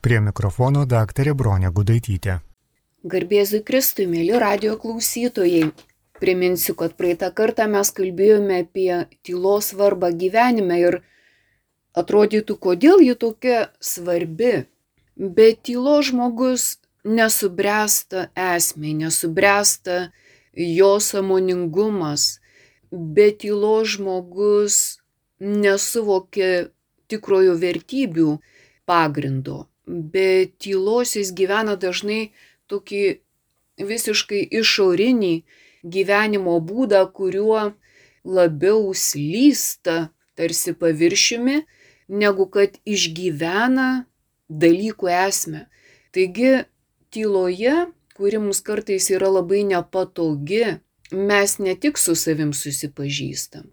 [0.00, 2.38] Prie mikrofono daktarė Bronė Gudaitytė.
[3.12, 5.66] Garbėzui Kristui, mėly radio klausytojai.
[6.20, 10.96] Priminsiu, kad praeitą kartą mes kalbėjome apie tylos svarbą gyvenime ir
[11.92, 14.64] atrodytų, kodėl ji tokia svarbi.
[15.20, 19.98] Bet tylo žmogus nesubręsta esmė, nesubręsta
[20.56, 22.38] jo samoningumas,
[22.90, 25.00] be tylo žmogus
[25.40, 26.70] nesuvokia
[27.08, 28.38] tikrojo vertybių
[28.88, 29.66] pagrindo.
[29.90, 32.30] Be tylos jis gyvena dažnai
[32.70, 33.02] tokį
[33.90, 35.34] visiškai išorinį
[35.82, 37.72] gyvenimo būdą, kuriuo
[38.24, 41.64] labiau slysta tarsi paviršiumi,
[42.08, 44.04] negu kad išgyvena
[44.50, 45.66] dalykų esmę.
[46.14, 46.66] Taigi
[47.14, 50.78] tyloje, kuri mums kartais yra labai nepatogi,
[51.12, 53.66] mes ne tik su savim susipažįstam,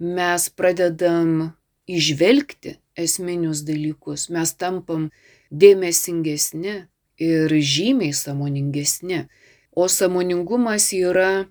[0.00, 1.52] mes pradedam
[1.86, 5.10] išvelgti esminius dalykus, mes tampam
[5.50, 6.76] dėmesingesni
[7.18, 9.26] ir žymiai samoningesni.
[9.72, 11.46] O samoningumas yra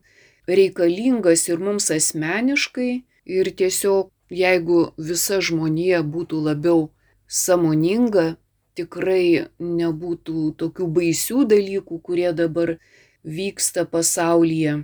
[0.48, 2.92] reikalingas ir mums asmeniškai
[3.26, 6.90] ir tiesiog jeigu visa žmonija būtų labiau
[7.28, 8.36] samoninga,
[8.76, 12.76] tikrai nebūtų tokių baisių dalykų, kurie dabar
[13.24, 14.84] vyksta pasaulyje.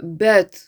[0.00, 0.62] Bet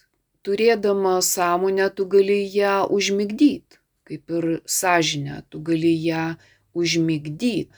[0.44, 6.36] turėdama sąmonę tu gali ją užmigdyti, kaip ir sąžinę, tu gali ją
[6.74, 7.68] užmigdyti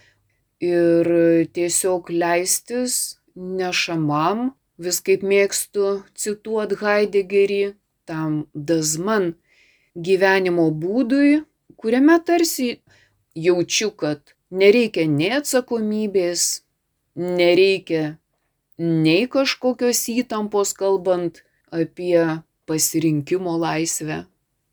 [0.60, 1.10] ir
[1.56, 7.74] tiesiog leistis nešamam, vis kaip mėgstu cituot Heideggerį,
[8.08, 9.34] tam dazman
[9.94, 11.42] gyvenimo būdui,
[11.80, 12.80] kuriame tarsi
[13.36, 16.62] jaučiu, kad nereikia nei atsakomybės,
[17.16, 18.16] nereikia
[18.80, 24.24] nei kažkokios įtampos kalbant apie pasirinkimo laisvę,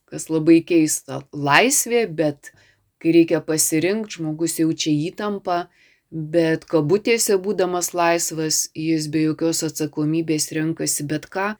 [0.09, 1.21] kas labai keista.
[1.33, 2.53] Laisvė, bet
[3.01, 5.67] kai reikia pasirinkti, žmogus jaučia įtampą,
[6.11, 11.55] bet kabutėse būdamas laisvas, jis be jokios atsakomybės renkasi bet ką.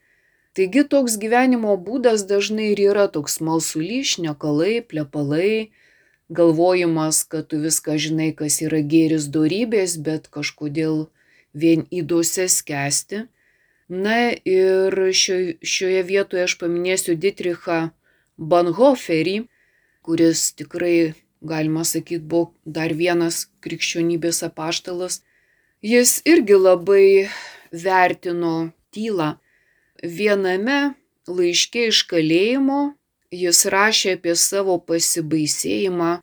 [0.58, 5.70] Taigi toks gyvenimo būdas dažnai ir yra toks malsulys, nekalai, plepalai,
[6.30, 11.08] galvojimas, kad tu viską žinai, kas yra gėris dorybės, bet kažkodėl
[11.54, 13.28] vien įdose skęsti.
[13.88, 17.92] Na ir šio, šioje vietoje aš paminėsiu Dietrichą
[18.38, 19.38] Banhoferį,
[20.04, 25.22] kuris tikrai, galima sakyti, buvo dar vienas krikščionybės apaštalas.
[25.82, 27.30] Jis irgi labai
[27.72, 29.36] vertino tylą.
[30.04, 30.96] Viename
[31.28, 32.98] laiške iš kalėjimo
[33.32, 36.22] jis rašė apie savo pasibaisėjimą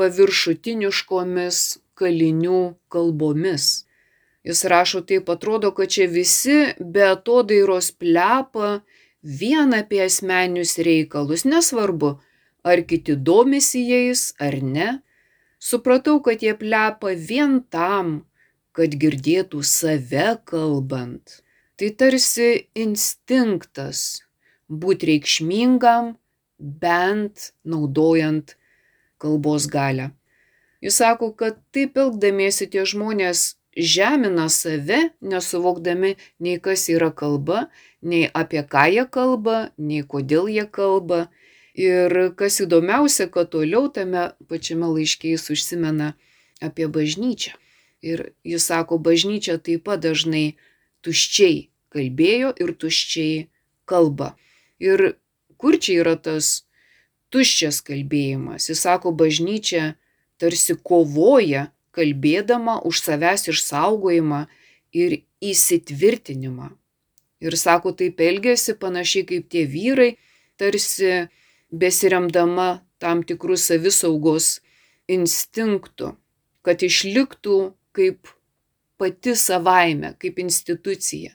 [0.00, 1.58] paviršutiniškomis
[2.00, 3.84] kalinių kalbomis.
[4.44, 8.80] Jis rašo taip, atrodo, kad čia visi be atodairos plepa
[9.20, 12.16] vien apie asmenius reikalus, nesvarbu,
[12.64, 14.88] ar kiti domisi jais ar ne.
[15.60, 18.24] Supratau, kad jie plepa vien tam,
[18.72, 21.40] kad girdėtų save kalbant.
[21.76, 24.22] Tai tarsi instinktas
[24.68, 26.14] būti reikšmingam,
[26.60, 28.56] bent naudojant
[29.20, 30.10] kalbos galę.
[30.80, 37.68] Jis sako, kad taip elgdamiesi tie žmonės žemina save, nesuvokdami nei kas yra kalba,
[38.02, 41.28] nei apie ką jie kalba, nei kodėl jie kalba.
[41.80, 46.12] Ir kas įdomiausia, kad toliau tame pačiame laiške jis užsimena
[46.60, 47.54] apie bažnyčią.
[48.04, 50.56] Ir jis sako, bažnyčia taip pat dažnai
[51.04, 53.48] tuščiai kalbėjo ir tuščiai
[53.88, 54.34] kalba.
[54.80, 55.14] Ir
[55.60, 56.66] kur čia yra tas
[57.32, 58.68] tuščias kalbėjimas?
[58.68, 59.94] Jis sako, bažnyčia
[60.40, 64.46] tarsi kovoja kalbėdama už savęs išsaugojimą
[64.92, 66.70] ir įsitvirtinimą.
[67.40, 70.10] Ir sako, taip elgesi panašiai kaip tie vyrai,
[70.60, 71.30] tarsi
[71.70, 74.58] besiremdama tam tikrų savisaugos
[75.10, 76.14] instinktų,
[76.66, 77.58] kad išliktų
[77.96, 78.30] kaip
[79.00, 81.32] pati savaime, kaip institucija.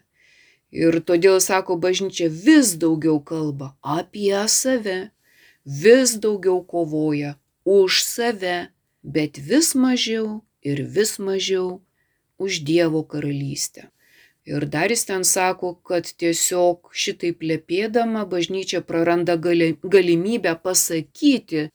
[0.76, 5.10] Ir todėl, sako, bažnyčia vis daugiau kalba apie save,
[5.66, 7.36] vis daugiau kovoja
[7.66, 8.70] už save,
[9.02, 11.80] bet vis mažiau ir vis mažiau
[12.38, 13.88] už Dievo karalystę.
[14.46, 21.70] Ir dar jis ten sako, kad tiesiog šitaip lėpėdama bažnyčia praranda gali, galimybę pasakyti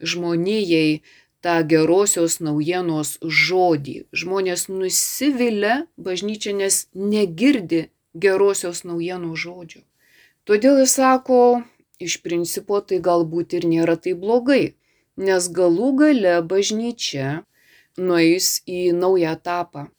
[0.00, 1.02] žmonijai
[1.44, 3.96] tą gerosios naujienos žodį.
[4.16, 9.82] Žmonės nusivilia bažnyčia, nes negirdi gerosios naujienos žodžio.
[10.48, 11.40] Todėl jis sako,
[12.00, 14.76] iš principo tai galbūt ir nėra taip blogai,
[15.20, 17.42] nes galų gale bažnyčia
[18.00, 19.90] nueis į naują etapą.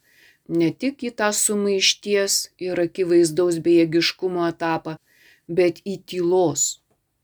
[0.47, 4.97] Ne tik į tą sumaišties ir akivaizdaus bejėgiškumo etapą,
[5.47, 6.81] bet į tylos.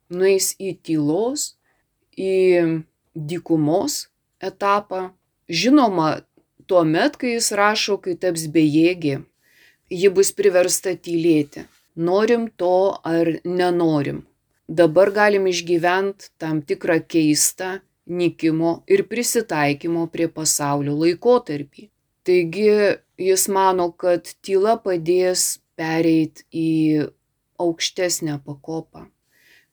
[0.10, 1.56] Nueis į tylos,
[2.18, 2.36] į
[3.16, 4.08] dykumos
[4.42, 5.12] etapą,
[5.52, 6.22] Žinoma,
[6.66, 9.18] tuo met, kai jis rašo, kai taps bejėgė,
[10.02, 11.66] ji bus priversta tylėti.
[12.08, 14.22] Norim to ar nenorim.
[14.80, 17.82] Dabar galim išgyventi tam tikrą keistą
[18.22, 21.91] nikimo ir prisitaikymo prie pasaulio laikotarpį.
[22.24, 22.70] Taigi
[23.18, 27.08] jis mano, kad tyla padės pereiti į
[27.62, 29.08] aukštesnę pakopą.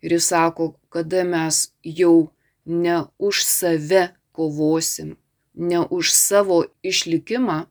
[0.04, 2.30] Ir jis sako, kada mes jau
[2.64, 5.16] ne už save kovosim,
[5.54, 7.66] ne už savo išlikimą,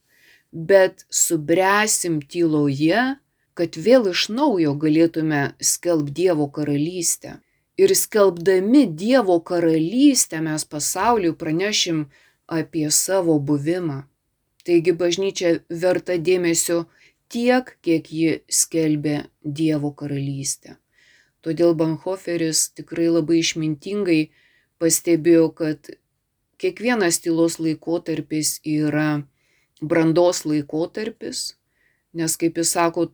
[0.52, 3.18] bet subręsim tyloje,
[3.58, 7.40] kad vėl iš naujo galėtume skelbti Dievo karalystę.
[7.78, 12.06] Ir skelbdami Dievo karalystę mes pasauliu pranešim
[12.60, 14.04] apie savo buvimą.
[14.68, 16.82] Taigi bažnyčia verta dėmesio
[17.32, 20.76] tiek, kiek ji skelbė Dievo karalystę.
[21.40, 24.20] Todėl Banhoferis tikrai labai išmintingai
[24.82, 25.94] pastebėjo, kad
[26.60, 29.24] kiekvienas tylos laikotarpis yra
[29.80, 31.54] brandos laikotarpis,
[32.18, 33.08] nes, kaip jis sako,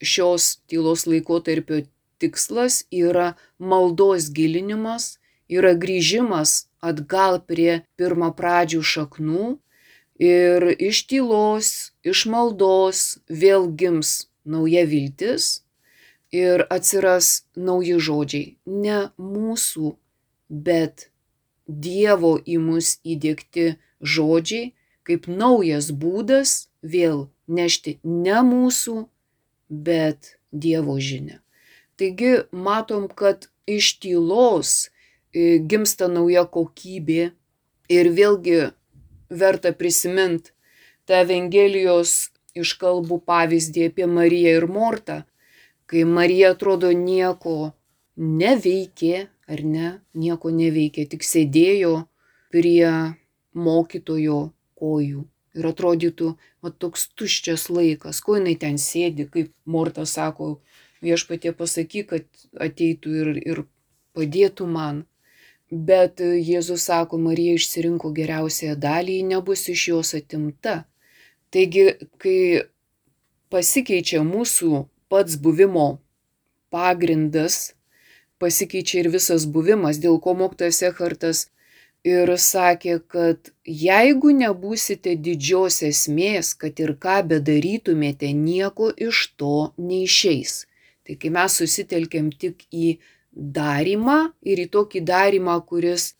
[0.00, 1.82] šios tylos laikotarpio
[2.22, 5.18] tikslas yra maldos gilinimas,
[5.52, 9.56] yra grįžimas atgal prie pirmą pradžių šaknų
[10.18, 15.62] ir iš tylos, iš maldos vėl gims nauja viltis
[16.32, 18.56] ir atsiras nauji žodžiai.
[18.66, 19.96] Ne mūsų,
[20.48, 21.10] bet
[21.66, 24.72] Dievo į mus įdėkti žodžiai,
[25.02, 29.08] kaip naujas būdas vėl nešti ne mūsų,
[29.68, 31.40] bet Dievo žinę.
[31.98, 34.90] Taigi matom, kad iš tylos
[35.34, 37.32] gimsta nauja kokybė
[37.92, 38.60] ir vėlgi
[39.30, 40.52] verta prisiminti
[41.06, 45.20] tą Evangelijos iškalbų pavyzdį apie Mariją ir Mortą,
[45.86, 47.72] kai Marija atrodo nieko
[48.16, 51.94] neveikė, ar ne, nieko neveikė, tik sėdėjo
[52.54, 52.90] prie
[53.54, 54.40] mokytojo
[54.80, 55.24] kojų.
[55.56, 60.58] Ir atrodytų, o toks tuščias laikas, ko jinai ten sėdi, kaip Morta sako,
[61.04, 62.26] viešpatie pasakyk, kad
[62.60, 63.62] ateitų ir, ir
[64.16, 65.04] padėtų man.
[65.70, 70.84] Bet Jėzus sako, Marija išsirinko geriausiąją dalį, ji nebus iš jos atimta.
[71.50, 71.88] Taigi,
[72.22, 72.62] kai
[73.50, 75.98] pasikeičia mūsų pats buvimo
[76.70, 77.74] pagrindas,
[78.38, 81.46] pasikeičia ir visas buvimas, dėl ko mokytojas Ekartas
[82.06, 90.64] ir sakė, kad jeigu nebūsite didžios esmės, kad ir ką bedarytumėte, nieko iš to neišeis.
[91.06, 92.96] Tai kai mes susitelkiam tik į
[93.36, 96.14] darimą ir į tokį darimą, kuris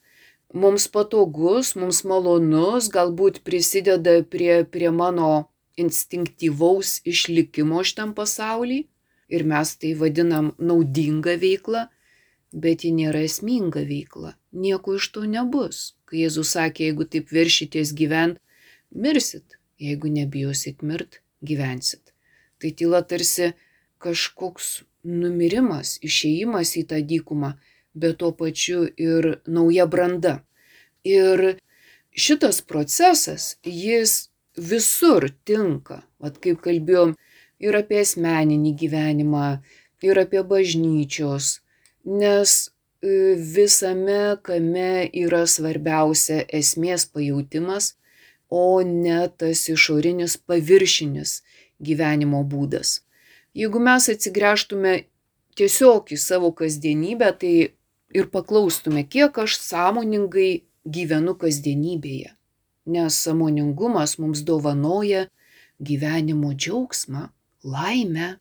[0.54, 8.86] mums patogus, mums malonus, galbūt prisideda prie, prie mano instinktyvaus išlikimo šitam pasaulyje
[9.28, 11.88] ir mes tai vadinam naudinga veikla,
[12.52, 14.36] bet ji nėra esminga veikla.
[14.52, 15.96] Nieko iš to nebus.
[16.06, 18.38] Kai Jėzus sakė, jeigu taip veršitės gyvent,
[18.94, 22.14] mirsit, jeigu nebijosit mirt, gyvensit.
[22.62, 23.52] Tai tyla tarsi
[23.98, 27.54] kažkoks numirimas, išėjimas į tą dykumą,
[27.94, 30.40] bet tuo pačiu ir nauja branda.
[31.06, 31.58] Ir
[32.12, 37.14] šitas procesas, jis visur tinka, vad kaip kalbėjom,
[37.62, 39.46] ir apie asmeninį gyvenimą,
[40.04, 41.60] ir apie bažnyčios,
[42.04, 42.56] nes
[43.02, 47.94] visame kame yra svarbiausia esmės pajūtimas,
[48.50, 51.42] o ne tas išorinis paviršinis
[51.82, 53.05] gyvenimo būdas.
[53.56, 54.92] Jeigu mes atsigręžtume
[55.56, 57.54] tiesiog į savo kasdienybę, tai
[58.12, 62.34] ir paklaustume, kiek aš sąmoningai gyvenu kasdienybėje.
[62.86, 65.26] Nes sąmoningumas mums dovanoja
[65.80, 67.28] gyvenimo džiaugsmą,
[67.64, 68.36] laimę.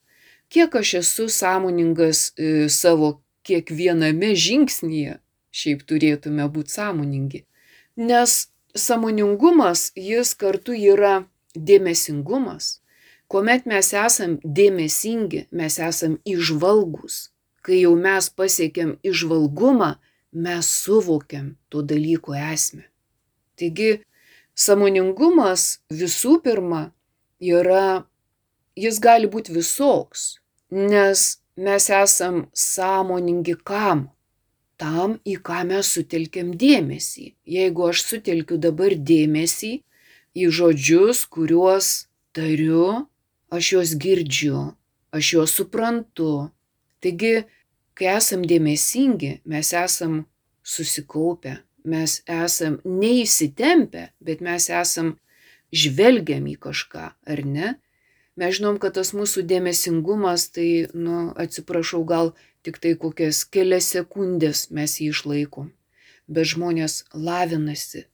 [0.52, 2.34] Kiek aš esu sąmoningas
[2.70, 5.18] savo kiekviename žingsnyje,
[5.56, 7.46] šiaip turėtume būti sąmoningi.
[7.96, 11.22] Nes sąmoningumas jis kartu yra
[11.56, 12.82] dėmesingumas.
[13.28, 17.32] Kuomet mes esam dėmesingi, mes esam išvalgus.
[17.66, 19.96] Kai jau mes pasiekėm išvalgumą,
[20.36, 22.84] mes suvokiam to dalyko esmę.
[23.58, 24.04] Taigi,
[24.54, 26.92] sąmoningumas visų pirma
[27.42, 28.06] yra,
[28.78, 30.36] jis gali būti visoks,
[30.70, 34.12] nes mes esam sąmoningi kam?
[34.78, 37.30] Tam, į ką mes sutelkiam dėmesį.
[37.48, 39.72] Jeigu aš sutelkiu dabar dėmesį
[40.36, 43.08] į žodžius, kuriuos tariu,
[43.54, 44.74] aš juos girdžiu,
[45.16, 46.50] aš juos suprantu.
[47.04, 47.46] Taigi,
[47.98, 50.24] kai esam dėmesingi, mes esam
[50.66, 55.16] susikaupę, mes esam neįsitempę, bet mes esam
[55.76, 57.76] žvelgiam į kažką, ar ne?
[58.36, 62.34] mes žinom, kad tas mūsų dėmesingumas, tai, nu, atsiprašau, gal
[62.68, 65.72] tik tai kokias kelias sekundės mes jį išlaikom.
[66.28, 68.06] Bet žmonės lavinasi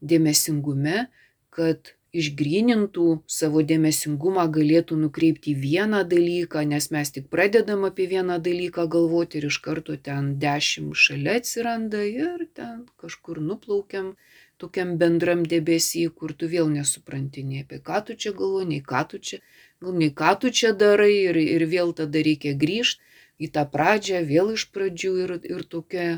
[0.00, 1.06] dėmesingume,
[1.54, 3.06] kad išgrynintų
[3.38, 9.40] savo dėmesingumą, galėtų nukreipti į vieną dalyką, nes mes tik pradedam apie vieną dalyką galvoti
[9.40, 14.14] ir iš karto ten dešimt šalia atsiranda ir ten kažkur nuplaukiam
[14.58, 19.04] tokiam bendram debesy, kur tu vėl nesupranti nei apie ką tu čia galvo, nei ką
[19.12, 19.38] tu čia,
[19.82, 23.06] gal nei ką tu čia darai ir, ir vėl tada reikia grįžti
[23.38, 26.08] į tą pradžią, vėl iš pradžių ir, ir tokia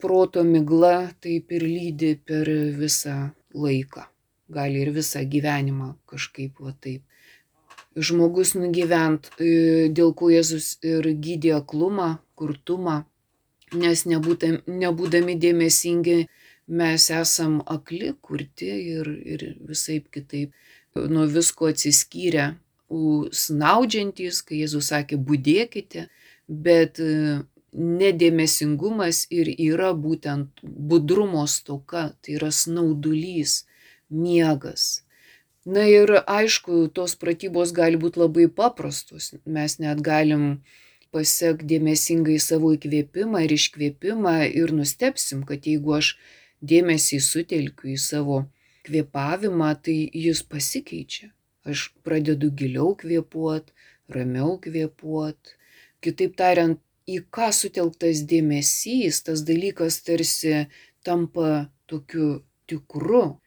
[0.00, 3.18] proto migla taip ir lydi per visą
[3.66, 4.09] laiką.
[4.50, 7.02] Gali ir visą gyvenimą kažkaip va taip.
[7.96, 13.04] Žmogus nugyvent, e, dėl ko Jėzus ir gydė aklumą, kurtumą,
[13.74, 16.18] nes nebūdami, nebūdami dėmesingi
[16.80, 20.54] mes esam akli, kurti ir, ir visai kitaip
[20.94, 22.54] nuo visko atsiskyrę,
[22.90, 26.08] snaudžiantys, kai Jėzus sakė, būdėkite,
[26.48, 27.42] bet e,
[27.72, 33.66] nedėmesingumas ir yra būtent budrumo stoka, tai yra snaudulys,
[34.10, 35.02] miegas.
[35.64, 39.34] Na ir aišku, tos pratybos gali būti labai paprastos.
[39.44, 40.62] Mes net galim
[41.14, 46.14] pasiek dėmesingai savo įkvėpimą ir iškvėpimą ir nustepsim, kad jeigu aš
[46.60, 48.44] dėmesį sutelkiu į savo
[48.88, 51.30] kvėpavimą, tai jis pasikeičia.
[51.68, 53.72] Aš pradedu giliau kvėpuot,
[54.08, 55.56] ramiau kvėpuot.
[56.00, 60.66] Kitaip tariant, į ką sutelktas dėmesys, tas dalykas tarsi
[61.04, 62.40] tampa tokiu
[62.70, 63.39] tikru.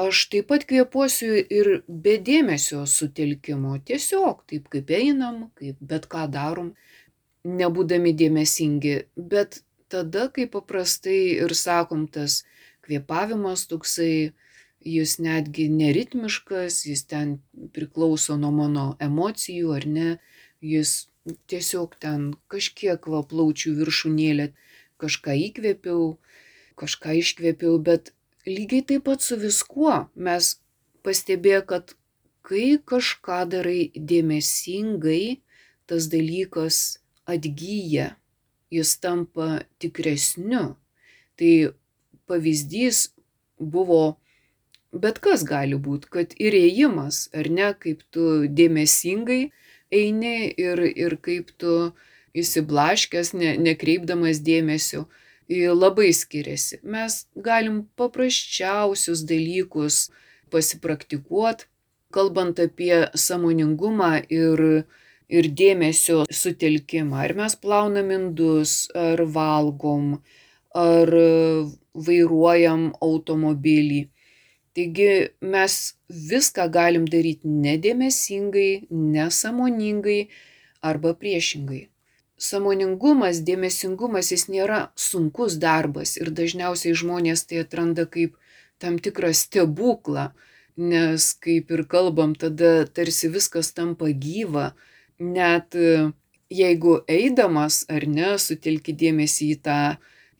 [0.00, 6.30] Aš taip pat kvėpuosiu ir be dėmesio sutelkimo, tiesiog taip kaip einam, kaip bet ką
[6.32, 6.72] darom,
[7.44, 9.60] nebūdami dėmesingi, bet
[9.92, 12.44] tada, kai paprastai ir sakom, tas
[12.86, 14.32] kvėpavimas toksai,
[14.80, 17.36] jis netgi neritmiškas, jis ten
[17.76, 20.08] priklauso nuo mano emocijų ar ne,
[20.64, 21.08] jis
[21.52, 24.48] tiesiog ten kažkiek va plaučių viršūnėlė,
[24.96, 26.16] kažką įkvėpiau,
[26.80, 28.14] kažką iškvėpiau, bet
[28.46, 30.56] lygiai taip pat su viskuo mes
[31.06, 31.94] pastebėjo, kad
[32.46, 35.40] kai kažką darai dėmesingai,
[35.86, 38.16] tas dalykas atgyja,
[38.72, 40.74] jis tampa tikresniu.
[41.38, 41.52] Tai
[42.28, 43.12] pavyzdys
[43.58, 44.18] buvo,
[44.92, 49.42] bet kas gali būti, kad ir ėjimas, ar ne, kaip tu dėmesingai
[49.92, 51.92] eini ir, ir kaip tu
[52.36, 55.06] įsiblaškęs, ne, nekreipdamas dėmesio,
[55.74, 56.80] labai skiriasi.
[56.82, 60.08] Mes galim paprasčiausius dalykus
[60.52, 61.68] pasipraktikuoti,
[62.12, 64.62] kalbant apie samoningumą ir,
[65.28, 67.22] ir dėmesio sutelkimą.
[67.26, 70.18] Ar mes plaunam indus, ar valgom,
[70.76, 71.12] ar
[71.92, 74.02] vairuojam automobilį.
[74.72, 75.08] Taigi
[75.44, 75.74] mes
[76.08, 80.20] viską galim daryti nedėmesingai, nesamoningai
[80.80, 81.91] arba priešingai.
[82.42, 88.34] Samoningumas, dėmesingumas jis nėra sunkus darbas ir dažniausiai žmonės tai atranda kaip
[88.82, 90.32] tam tikrą stebuklą,
[90.76, 94.72] nes kaip ir kalbam, tada tarsi viskas tampa gyva,
[95.22, 95.76] net
[96.52, 99.78] jeigu eidamas ar ne, sutelki dėmesį į tą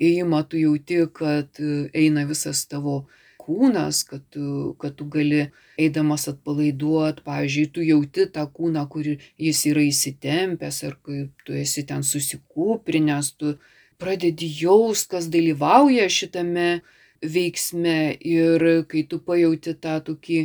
[0.02, 1.62] ėjimą, tu jauti, kad
[1.94, 3.04] eina visas tavo
[3.42, 5.44] kūnas, kad tu, kad tu gali
[5.80, 11.84] eidamas atpalaiduot, pavyzdžiui, tu jauti tą kūną, kur jis yra įsitempęs ar kaip tu esi
[11.88, 13.56] ten susikūprinęs, tu
[14.02, 16.82] pradedi jaust, kas dalyvauja šitame
[17.22, 20.38] veiksme ir kai tu pajauti tą tokį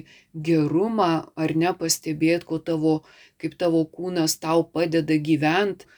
[0.49, 2.99] gerumą ar nepastebėt, ko tavo,
[3.41, 5.89] kaip tavo kūnas tau padeda gyventi,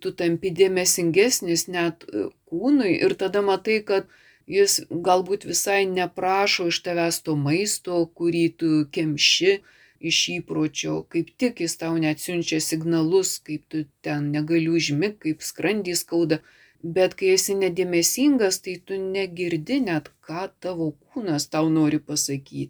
[0.00, 2.06] tu tampi dėmesingesnis net
[2.50, 4.08] kūnui ir tada matai, kad
[4.46, 9.58] jis galbūt visai neprašo iš tavęs to maisto, kurį tu kemši
[10.04, 15.96] iš įpročio, kaip tik jis tau neatsiunčia signalus, kaip tu ten negali užmigti, kaip skrandį
[15.96, 16.40] skauda,
[16.84, 22.68] bet kai esi nedėmesingas, tai tu negirdi net, ką tavo kūnas tau nori pasakyti.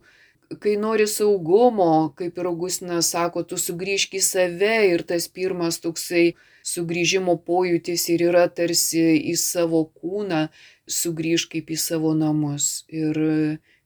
[0.61, 6.35] Kai nori saugumo, kaip ir Augustinas sako, tu sugrįžk į save ir tas pirmas toksai
[6.64, 9.02] sugrįžimo pojūtis ir yra tarsi
[9.33, 10.45] į savo kūną,
[10.90, 13.18] sugrįžk kaip į savo namus ir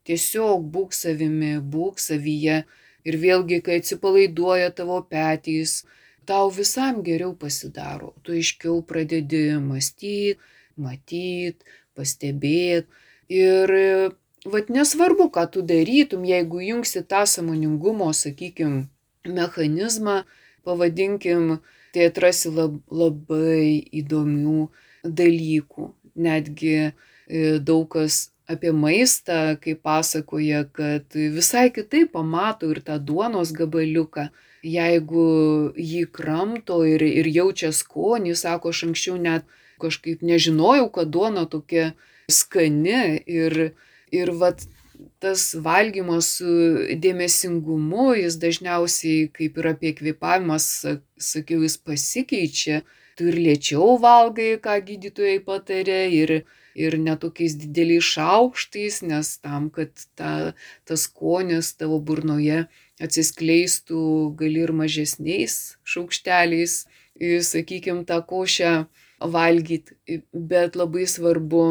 [0.09, 2.65] tiesiog būk savimi, būk savyje.
[3.09, 5.85] Ir vėlgi, kai atsipalaiduoja tavo petys,
[6.29, 8.13] tau visam geriau pasidaro.
[8.23, 10.37] Tu aiškiau pradedi mąstyti,
[10.77, 11.65] matyti,
[11.97, 12.89] pastebėti.
[13.33, 13.73] Ir
[14.49, 18.87] vad nesvarbu, ką tu darytum, jeigu jungsi tą samoningumo, sakykime,
[19.25, 20.23] mechanizmą,
[20.65, 21.59] pavadinkim,
[21.93, 24.69] tai atrasi lab, labai įdomių
[25.05, 26.93] dalykų netgi e,
[27.59, 34.29] daug kas apie maistą, kai pasakoja, kad visai kitaip pamato ir tą duonos gabaliuką.
[34.65, 35.25] Jeigu
[35.79, 39.45] jį kramto ir, ir jaučia skonį, sako, aš anksčiau net
[39.79, 41.93] kažkaip nežinojau, kad duona tokia
[42.33, 43.59] skani ir,
[44.11, 44.65] ir vat,
[45.23, 46.55] tas valgymas su
[47.03, 50.69] dėmesingumu, jis dažniausiai, kaip ir apie kvėpavimas,
[51.19, 52.83] sakiau, jis pasikeičia.
[53.19, 56.33] Tu ir lėčiau valgai, ką gydytojai patarė, ir,
[56.79, 60.55] ir netokiais dideliais šaukštais, nes tam, kad ta,
[60.87, 62.63] tas skonis tavo burnoje
[63.03, 64.05] atsiskleistų,
[64.39, 66.79] gali ir mažesniais šaukšteliais,
[67.51, 68.73] sakykime, tą košę
[69.35, 70.23] valgyti.
[70.33, 71.65] Bet labai svarbu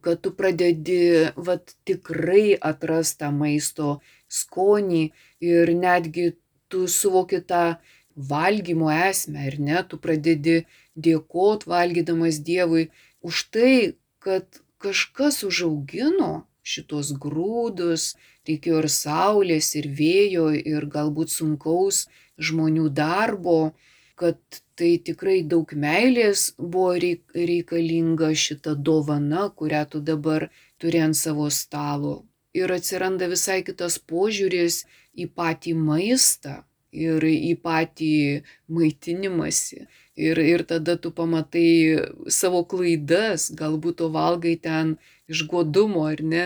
[0.00, 3.98] kad tu pradedi vat tikrai atrast tą maisto
[4.40, 5.04] skonį
[5.50, 6.32] ir netgi
[6.68, 7.76] tu suvoki tą
[8.16, 10.64] valgymo esmę, ar ne, tu pradedi
[10.96, 12.88] dėkot valgydamas Dievui
[13.20, 18.14] už tai, kad kažkas užaugino šitos grūdus,
[18.48, 22.06] reikėjo ir saulės, ir vėjo, ir galbūt sunkaus
[22.38, 23.72] žmonių darbo,
[24.16, 24.40] kad
[24.76, 30.48] tai tikrai daug meilės buvo reikalinga šita dovana, kurią tu dabar
[30.80, 32.24] turi ant savo stalo.
[32.56, 34.84] Ir atsiranda visai kitas požiūris
[35.16, 36.62] į patį maistą
[36.92, 39.86] ir į patį maitinimąsi.
[40.16, 44.96] Ir, ir tada tu pamatai savo klaidas, galbūt tu valgai ten
[45.28, 46.44] iš godumo ar ne,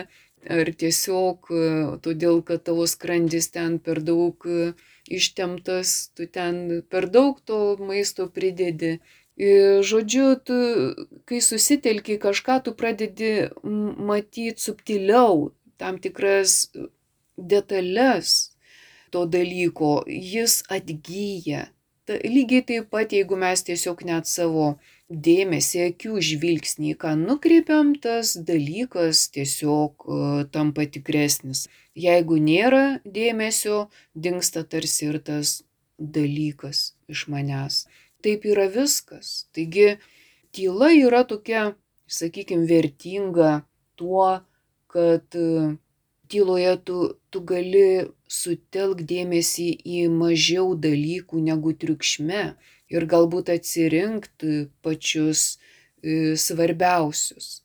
[0.49, 1.53] ar tiesiog
[2.03, 4.47] todėl, kad tavo skrandis ten per daug
[5.11, 8.99] ištemptas, tu ten per daug to maisto pridedi.
[9.41, 10.57] Ir, žodžiu, tu,
[11.25, 16.69] kai susitelki kažką, tu pradedi matyti subtiliau tam tikras
[17.41, 18.50] detalės
[19.13, 21.69] to dalyko, jis atgyja.
[22.09, 24.73] Ta, lygiai taip pat, jeigu mes tiesiog net savo
[25.11, 31.67] dėmesį, akių žvilgsnį, ką nukreipiam, tas dalykas tiesiog uh, tampa tikresnis.
[31.99, 35.61] Jeigu nėra dėmesio, dinksta tarsi ir tas
[35.99, 37.85] dalykas iš manęs.
[38.25, 39.47] Taip yra viskas.
[39.55, 39.97] Taigi
[40.55, 41.75] tyla yra tokia,
[42.11, 43.61] sakykime, vertinga
[44.01, 44.41] tuo,
[44.91, 45.77] kad e,
[46.31, 46.99] tyloje tu,
[47.31, 52.43] tu gali sutelk dėmesį į mažiau dalykų negu triukšme
[52.95, 57.61] ir galbūt atsirinkti pačius e, svarbiausius.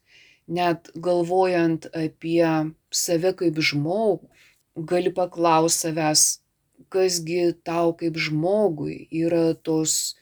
[0.46, 2.46] Net galvojant apie
[2.94, 4.30] save kaip žmogų,
[4.92, 6.26] gali paklausti savęs,
[6.94, 10.16] kasgi tau kaip žmogui yra tos,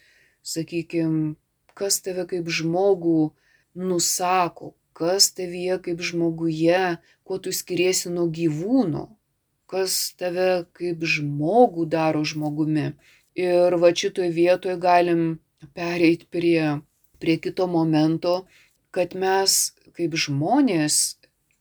[0.43, 1.35] sakykime,
[1.75, 3.33] kas tave kaip žmogų
[3.75, 6.81] nusako, kas tavyje kaip žmoguje,
[7.27, 9.03] kuo tu skiriesi nuo gyvūno,
[9.67, 12.93] kas tave kaip žmogų daro žmogumi.
[13.35, 15.23] Ir va šitoje vietoje galim
[15.75, 16.79] pereiti prie,
[17.19, 18.45] prie kito momento,
[18.95, 21.17] kad mes kaip žmonės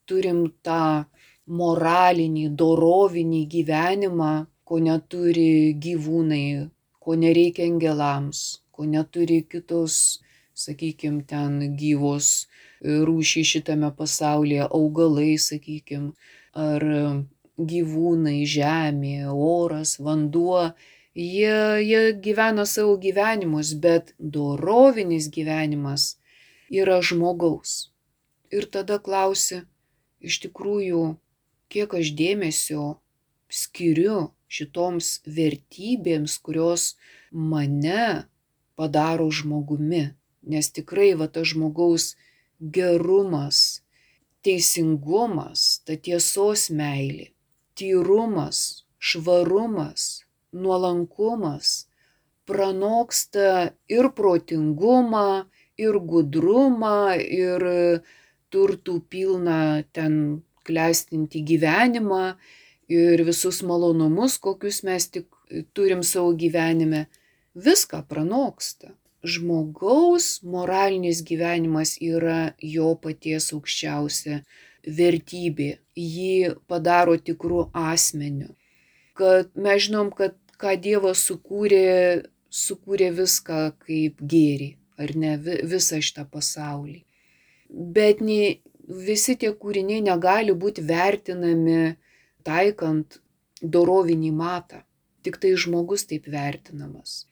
[0.07, 1.09] turim tą
[1.59, 4.33] moralinį, dorovinį gyvenimą,
[4.69, 6.47] ko neturi gyvūnai,
[7.03, 10.23] ko nereikia angelams, ko neturi kitos,
[10.55, 12.47] sakykime, ten gyvos
[12.83, 16.13] rūšiai šitame pasaulyje, augalai, sakykime,
[16.59, 16.87] ar
[17.73, 20.73] gyvūnai, žemė, oras, vanduo.
[21.15, 26.15] Jie, jie gyvena savo gyvenimus, bet dorovinis gyvenimas
[26.73, 27.93] yra žmogaus
[28.53, 29.63] ir tada klausi,
[30.21, 31.03] iš tikrųjų,
[31.73, 32.85] kiek aš dėmesio
[33.49, 36.93] skiriu šitoms vertybėms, kurios
[37.33, 38.29] mane
[38.77, 40.11] padaro žmogumi.
[40.43, 42.13] Nes tikrai va tas žmogaus
[42.63, 43.83] gerumas,
[44.47, 47.33] teisingumas, ta tiesos meilė,
[47.79, 50.23] tyrumas, švarumas,
[50.53, 51.89] nuolankumas
[52.47, 55.47] pranoksta ir protingumą,
[55.79, 57.65] ir gudrumą, ir
[58.53, 62.37] turtų pilną ten klestinti gyvenimą
[62.93, 65.27] ir visus malonumus, kokius mes tik
[65.75, 67.07] turim savo gyvenime,
[67.55, 68.93] viską pranoksta.
[69.23, 74.41] Žmogaus moralinis gyvenimas yra jo paties aukščiausia
[74.99, 78.51] vertybė, jį padaro tikrų asmeniu.
[79.15, 86.27] Kad mes žinom, kad ką Dievas sukūrė, sukūrė viską kaip gėrį, ar ne, visą šitą
[86.27, 87.03] pasaulį
[87.73, 88.61] bet nei
[89.07, 91.97] visi tie kūriniai negali būti vertinami
[92.45, 93.21] taikant
[93.63, 94.83] dorovinį matą.
[95.23, 97.27] Tik tai žmogus taip vertinamas.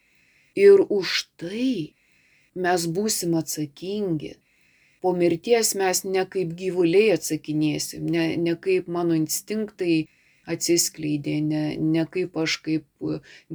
[0.57, 1.95] Ir už tai
[2.55, 4.37] mes būsim atsakingi.
[5.01, 10.09] Po mirties mes ne kaip gyvuliai atsakinėsim, ne, ne kaip mano instinktai
[10.51, 13.11] atsiskleidė, ne, ne kaip aš kaip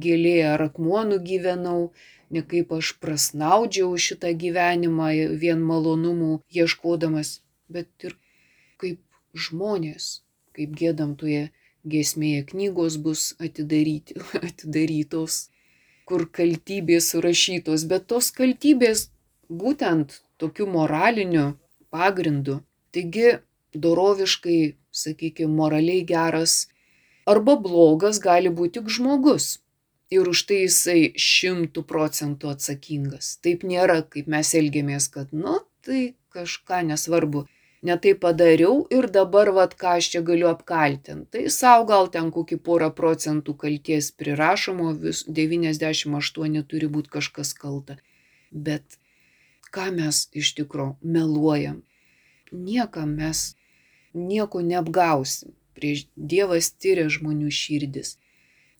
[0.06, 1.92] gėlė ar akmuo nugyvenau,
[2.30, 5.10] ne kaip aš prasnaudžiau šitą gyvenimą
[5.42, 8.16] vien malonumų ieškodamas, bet ir
[8.82, 9.00] kaip
[9.46, 10.08] žmonės,
[10.56, 11.50] kaip gėdam toje
[11.86, 15.46] giesmėje knygos bus atidaryti, atidarytos,
[16.06, 19.08] kur kaltybės surašytos, bet tos kaltybės
[19.50, 21.46] būtent tokiu moraliniu
[21.90, 22.60] pagrindu.
[22.94, 23.38] Taigi
[23.74, 26.66] doroviškai, sakykime, moraliai geras
[27.26, 29.56] arba blogas gali būti tik žmogus.
[30.14, 33.32] Ir už tai jisai šimtų procentų atsakingas.
[33.42, 37.42] Taip nėra, kaip mes elgiamės, kad, nu, tai kažką nesvarbu.
[37.86, 41.28] Netai padariau ir dabar, vad, ką aš čia galiu apkaltinti.
[41.32, 47.98] Tai savo gal ten kokį porą procentų kalties prirašomo, vis 98 turi būti kažkas kalta.
[48.50, 48.98] Bet
[49.74, 51.84] ką mes iš tikrųjų meluojam?
[52.52, 53.52] Niekam mes
[54.14, 58.16] nieko neapgausim prieš Dievas tyria žmonių širdis.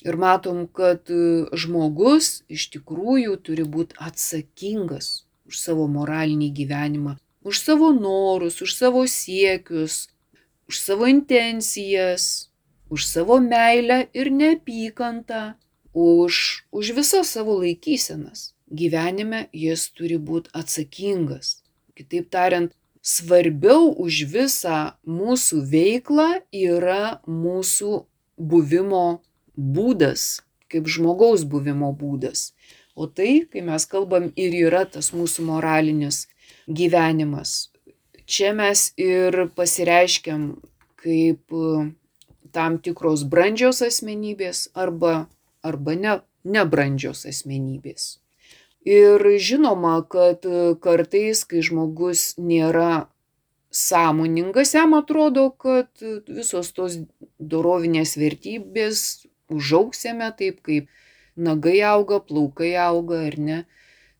[0.06, 7.16] Ir matom, kad e, žmogus iš tikrųjų turi būti atsakingas už savo moralinį gyvenimą,
[7.46, 10.10] už savo norus, už savo siekius,
[10.66, 12.50] už savo intencijas,
[12.90, 15.54] už savo meilę ir neapykantą,
[15.94, 18.50] už, už visas savo laikysenas.
[18.66, 21.62] Gyvenime jis turi būti atsakingas.
[21.94, 28.02] Kitaip tariant, svarbiau už visą mūsų veiklą yra mūsų
[28.34, 29.22] buvimo
[29.54, 32.50] būdas, kaip žmogaus buvimo būdas.
[32.98, 36.26] O tai, kai mes kalbam, ir yra tas mūsų moralinis
[36.66, 37.70] gyvenimas.
[38.26, 40.56] Čia mes ir pasireiškiam
[40.98, 41.72] kaip e,
[42.54, 45.26] tam tikros brandžios asmenybės arba,
[45.62, 48.16] arba ne, nebrandžios asmenybės.
[48.86, 53.06] Ir žinoma, kad e, kartais, kai žmogus nėra
[53.70, 55.90] sąmoningas, jam atrodo, kad
[56.26, 56.98] visos tos
[57.38, 60.90] dorovinės vertybės užauksime taip, kaip
[61.36, 63.58] nagai auga, plaukai auga ar ne.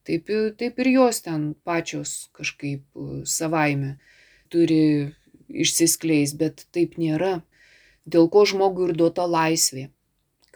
[0.07, 3.97] Taip, taip ir jos ten pačios kažkaip e, savaime
[4.53, 5.11] turi
[5.51, 7.41] išsiskleis, bet taip nėra.
[8.07, 9.89] Dėl ko žmogui ir duota laisvė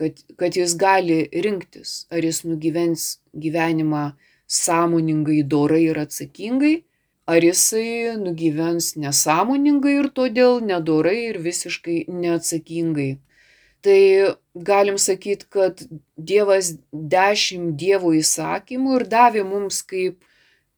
[0.01, 4.05] kad, kad jis gali rinktis, ar jis nugyvens gyvenimą
[4.49, 6.77] sąmoningai, dorai ir atsakingai,
[7.29, 13.11] ar jisai nugyvens nesąmoningai ir todėl nedorai ir visiškai neatsakingai.
[13.81, 15.81] Tai galim sakyti, kad
[16.17, 20.21] Dievas dešimt Dievo įsakymų ir davė mums kaip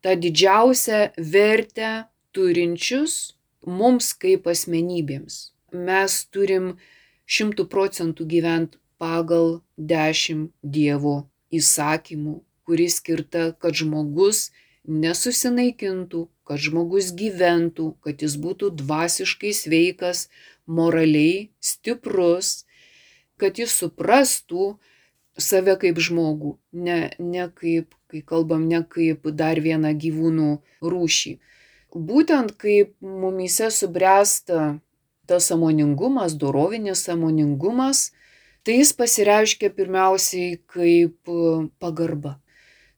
[0.02, 1.92] tą didžiausią vertę
[2.34, 3.34] turinčius
[3.66, 5.52] mums kaip asmenybėms.
[5.72, 6.76] Mes turim
[7.26, 14.50] šimtų procentų gyventi pagal dešimt Dievo įsakymų, kuris skirta, kad žmogus
[14.86, 20.28] nesusinaikintų, kad žmogus gyventų, kad jis būtų dvasiškai sveikas,
[20.66, 22.62] moraliai stiprus,
[23.42, 24.76] kad jis suprastų
[25.40, 30.50] save kaip žmogų, ne, ne kaip, kai kalbam, ne kaip dar vieną gyvūnų
[30.94, 31.34] rūšį.
[31.92, 34.78] Būtent kaip mumise subręsta
[35.28, 38.10] tas samoningumas, dorovinis samoningumas,
[38.64, 41.32] tai jis pasireiškia pirmiausiai kaip
[41.82, 42.38] pagarba.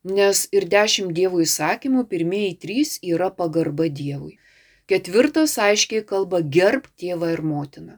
[0.04, 4.37] Nes ir dešimt Dievo įsakymų, pirmieji trys yra pagarba Dievui.
[4.90, 7.96] Ketvirtas aiškiai kalba gerb tėvą ir motiną.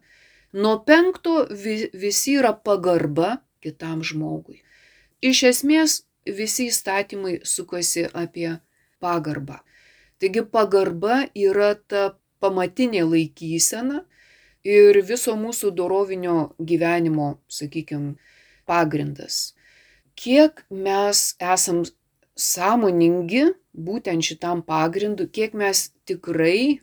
[0.56, 1.46] Nuo penkto
[2.02, 4.62] visi yra pagarba kitam žmogui.
[5.20, 8.54] Iš esmės visi įstatymai sukasi apie
[9.04, 9.58] pagarbą.
[10.16, 14.00] Taigi pagarba yra ta pamatinė laikysena,
[14.66, 18.16] ir viso mūsų dorovinio gyvenimo, sakykime,
[18.66, 19.54] pagrindas.
[20.16, 21.84] Kiek mes esam
[22.36, 23.44] sąmoningi
[23.76, 26.80] būtent šitam pagrindu, kiek mes tikrai,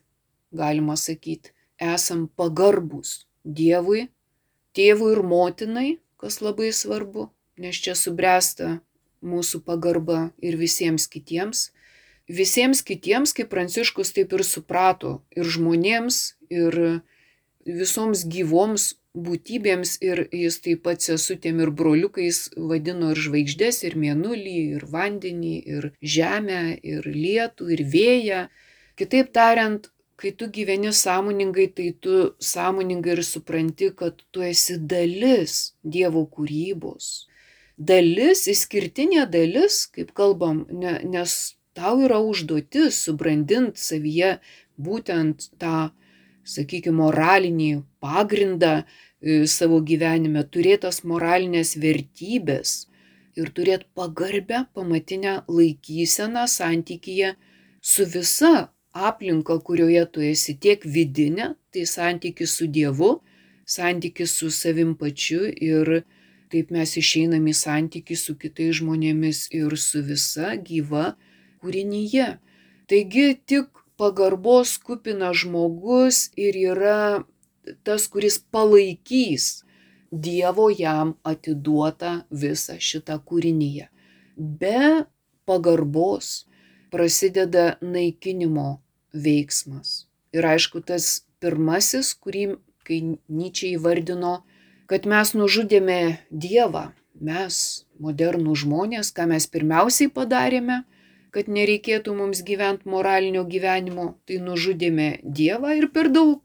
[0.53, 4.08] galima sakyti, esam pagarbus Dievui,
[4.75, 7.29] tėvui ir motinai, kas labai svarbu,
[7.60, 8.79] nes čia subręsta
[9.23, 11.71] mūsų pagarba ir visiems kitiems.
[12.32, 17.03] Visiems kitiems, kaip Pranciškus taip ir suprato, ir žmonėms, ir
[17.67, 24.56] visoms gyvoms būtybėms ir jis taip pat sesutėm ir broliukais vadino ir žvaigždės, ir mėnulį,
[24.77, 28.41] ir vandenį, ir žemę, ir lietų, ir vėją.
[28.97, 35.73] Kitaip tariant, kai tu gyveni sąmoningai, tai tu sąmoningai ir supranti, kad tu esi dalis
[35.84, 37.28] Dievo kūrybos.
[37.78, 44.38] Dalis, išskirtinė dalis, kaip kalbam, ne, nes tau yra užduotis subrandinti savyje
[44.78, 45.89] būtent tą
[46.43, 47.71] sakykime, moralinį
[48.04, 52.76] pagrindą e, savo gyvenime, turėtas moralinės vertybės
[53.39, 57.34] ir turėti pagarbę pamatinę laikyseną santykyje
[57.82, 63.17] su visa aplinka, kurioje tu esi tiek vidinė, tai santykis su Dievu,
[63.65, 66.03] santykis su savim pačiu ir
[66.53, 71.15] taip mes išeinam į santykį su kitais žmonėmis ir su visa gyva
[71.63, 72.27] kūrinyje.
[72.89, 77.23] Taigi tik pagarbos kupinas žmogus ir yra
[77.84, 79.63] tas, kuris palaikys
[80.13, 83.88] Dievo jam atiduotą visą šitą kūrinyje.
[84.38, 85.08] Be
[85.49, 86.43] pagarbos
[86.93, 90.06] prasideda naikinimo veiksmas.
[90.34, 94.41] Ir aišku, tas pirmasis, kurį, kai Nyčiai įvardino,
[94.89, 97.60] kad mes nužudėme Dievą, mes,
[98.03, 100.84] modernų žmonės, ką mes pirmiausiai padarėme,
[101.34, 106.41] kad nereikėtų mums gyventi moralinio gyvenimo, tai nužudėme Dievą ir per daug.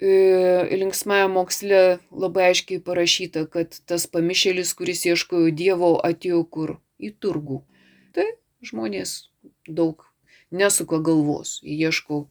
[0.00, 6.78] E, linksmąją moksle labai aiškiai parašyta, kad tas pamišėlis, kuris ieškojo Dievo, atėjo kur?
[7.00, 7.60] Į turgų.
[8.16, 8.24] Tai
[8.64, 9.29] žmonės
[9.68, 10.06] daug
[10.50, 12.24] nesuka galvos, ieško,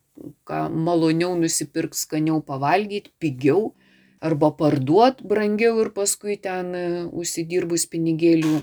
[0.48, 3.74] ką maloniau nusipirk, skaniau pavalgyti, pigiau,
[4.20, 8.60] arba parduot brangiau ir paskui ten e, užsidirbus pinigėlių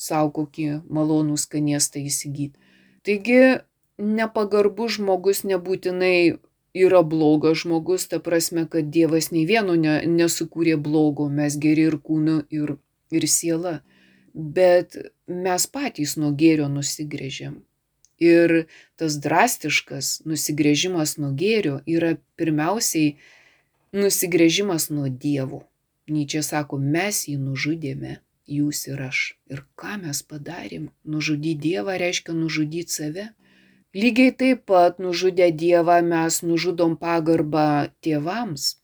[0.00, 2.56] savo kokį malonų skanėstą įsigyti.
[3.04, 3.60] Taigi
[3.98, 6.38] nepagarbus žmogus nebūtinai
[6.78, 11.98] yra blogas žmogus, ta prasme, kad Dievas nei vieno ne, nesukūrė blogo, mes geri ir
[12.00, 12.76] kūnu, ir,
[13.10, 13.80] ir siela,
[14.32, 17.58] bet mes patys nuo gėrio nusigrėžiam.
[18.18, 18.66] Ir
[18.98, 23.16] tas drastiškas nusigrėžimas nuo gėrio yra pirmiausiai
[23.94, 25.62] nusigrėžimas nuo dievų.
[26.08, 29.20] Nyčia sako, mes jį nužudėme, jūs ir aš.
[29.52, 30.88] Ir ką mes padarėm?
[31.04, 33.26] Nužudyti Dievą reiškia nužudyti save.
[33.94, 38.78] Lygiai taip pat nužudę Dievą mes nužudom pagarbą tėvams.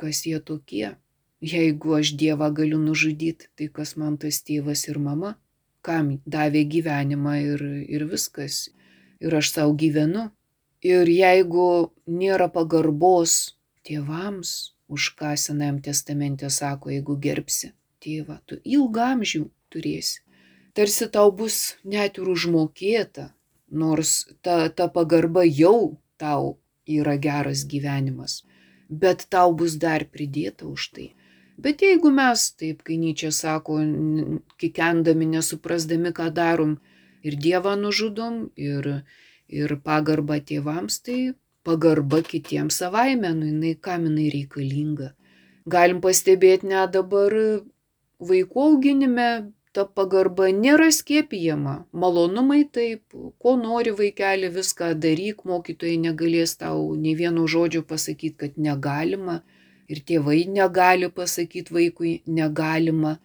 [0.00, 0.94] Kas jie tokie?
[1.40, 5.36] Jeigu aš Dievą galiu nužudyti, tai kas man tas tėvas ir mama?
[5.86, 8.68] Kam davė gyvenimą ir, ir viskas.
[9.20, 10.28] Ir aš savo gyvenu.
[10.84, 19.44] Ir jeigu nėra pagarbos tėvams, už ką Senajam testamente sako, jeigu gerbsi tėvą, tu ilgamžių
[19.72, 20.22] turėsi.
[20.74, 23.30] Tarsi tau bus net ir užmokėta,
[23.70, 28.42] nors ta, ta pagarba jau tau yra geras gyvenimas,
[28.88, 31.08] bet tau bus dar pridėta už tai.
[31.60, 33.76] Bet jeigu mes, taip kai Nyčia sako,
[34.60, 36.78] kikendami, nesuprasdami, ką darom,
[37.26, 38.88] ir Dievą nužudom, ir,
[39.48, 41.18] ir pagarbą tėvams, tai
[41.68, 45.12] pagarba kitiems savaime, nu jinai kam jinai reikalinga.
[45.68, 47.34] Galim pastebėti net dabar
[48.30, 49.28] vaikų auginime
[49.76, 51.76] ta pagarba nėra skiepijama.
[51.92, 53.04] Malonumai taip,
[53.42, 59.40] ko nori vaikeli, viską daryk, mokytojai negalės tau nei vieno žodžio pasakyti, kad negalima.
[59.90, 63.16] Ir tėvai negali pasakyti vaikui negalima.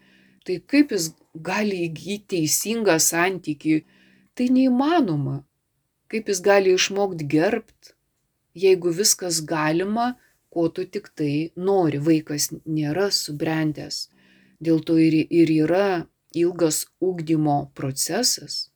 [0.45, 1.11] Tai kaip jis
[1.49, 3.83] gali įgyti teisingą santyki,
[4.33, 5.43] tai neįmanoma.
[6.09, 7.95] Kaip jis gali išmokti gerbt,
[8.55, 10.15] jeigu viskas galima,
[10.49, 14.05] ko tu tik tai nori, vaikas nėra subrendęs.
[14.63, 15.87] Dėl to ir, ir yra
[16.35, 18.69] ilgas ūkdymo procesas.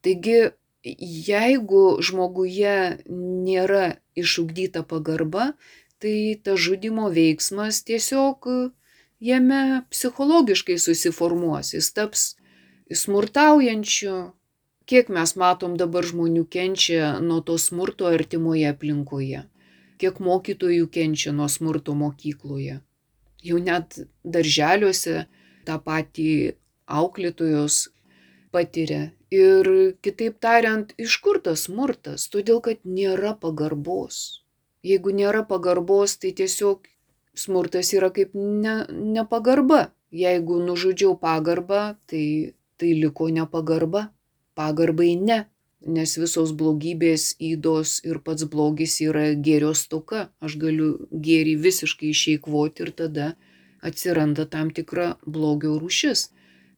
[0.00, 0.38] Taigi,
[0.84, 2.76] jeigu žmoguje
[3.10, 5.52] nėra išugdyta pagarba,
[6.00, 8.48] tai ta žudimo veiksmas tiesiog
[9.20, 12.26] jame psichologiškai susiformuos, jis taps
[13.02, 14.18] smurtaujančiu,
[14.90, 19.42] Kiek mes matom dabar žmonių kenčia nuo to smurto artimoje aplinkoje,
[20.02, 22.80] kiek mokytojų kenčia nuo smurto mokykloje.
[23.46, 24.00] Jau net
[24.36, 25.14] darželiuose
[25.68, 26.32] tą patį
[27.02, 27.76] auklėtojos
[28.50, 29.12] patiria.
[29.30, 29.70] Ir
[30.02, 32.26] kitaip tariant, iš kur tas smurtas?
[32.34, 34.42] Todėl, kad nėra pagarbos.
[34.86, 36.86] Jeigu nėra pagarbos, tai tiesiog
[37.36, 39.90] smurtas yra kaip ne, nepagarba.
[40.10, 44.08] Jeigu nužudžiau pagarbą, tai, tai liko nepagarba
[44.60, 45.38] pagarbai ne,
[45.96, 50.28] nes visos blogybės įdos ir pats blogis yra gėrio stoka.
[50.44, 53.30] Aš galiu gėrį visiškai išeikvoti ir tada
[53.86, 56.28] atsiranda tam tikra blogio rūšis.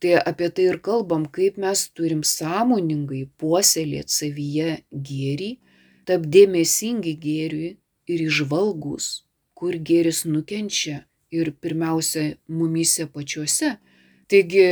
[0.02, 4.70] Tai apie tai ir kalbam, kaip mes turim sąmoningai puoselėti savyje
[5.10, 5.50] gėrį,
[6.06, 7.76] tap dėmesingi gėriui
[8.12, 9.24] ir išvalgus,
[9.58, 13.76] kur gėris nukenčia ir pirmiausia mumyse pačiuose.
[14.28, 14.66] Taigi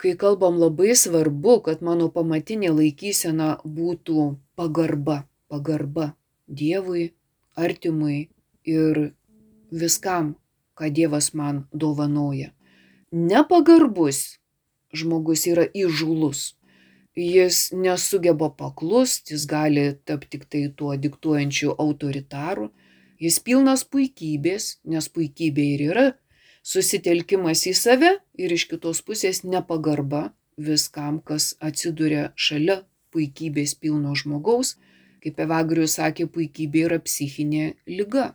[0.00, 4.26] kai kalbam labai svarbu, kad mano pamatinė laikysena būtų
[4.56, 6.14] pagarba, pagarba
[6.60, 7.12] Dievui,
[7.54, 8.30] artimui
[8.66, 9.12] ir
[9.70, 10.34] viskam,
[10.74, 12.50] ką Dievas man dovanoja.
[13.12, 14.40] Nepagarbus
[14.96, 16.54] žmogus yra įžūlus.
[17.20, 22.70] Jis nesugeba paklust, jis gali tapti tik tai tuo diktuojančiu autoritaru.
[23.20, 26.06] Jis pilnas puikybės, nes puikybė ir yra
[26.64, 32.80] susitelkimas į save ir iš kitos pusės nepagarba viskam, kas atsiduria šalia
[33.12, 34.76] puikybės pilno žmogaus.
[35.20, 38.30] Kaip Evagrius sakė, puikybė yra psichinė lyga.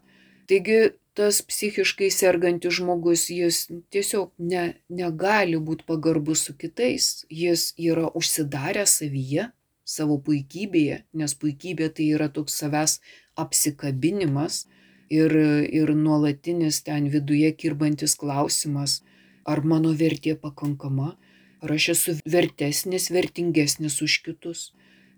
[0.46, 8.12] Taigi tas psichiškai sergantis žmogus, jis tiesiog ne, negali būti pagarbus su kitais, jis yra
[8.14, 9.48] užsidaręs savyje,
[9.86, 13.00] savo puikybėje, nes puikybė tai yra toks savęs
[13.40, 14.66] apsikabinimas,
[15.10, 15.36] ir,
[15.80, 19.02] ir nuolatinis ten viduje kirbantis klausimas,
[19.46, 21.16] ar mano vertė pakankama,
[21.62, 24.68] ar aš esu vertesnis, vertingesnis už kitus.